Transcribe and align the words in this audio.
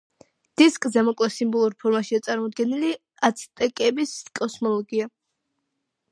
დისკზე 0.59 1.01
მოკლე 1.09 1.27
სიმბოლურ 1.33 1.75
ფორმაშია 1.83 2.23
წარმოდგენილი 2.27 2.89
აცტეკების 3.29 4.15
კოსმოლოგია. 4.39 5.09